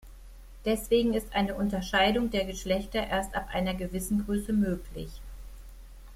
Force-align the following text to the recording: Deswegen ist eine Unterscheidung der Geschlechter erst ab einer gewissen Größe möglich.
Deswegen 0.65 1.13
ist 1.13 1.31
eine 1.35 1.53
Unterscheidung 1.53 2.31
der 2.31 2.45
Geschlechter 2.45 3.05
erst 3.07 3.35
ab 3.35 3.49
einer 3.53 3.75
gewissen 3.75 4.25
Größe 4.25 4.51
möglich. 4.51 5.11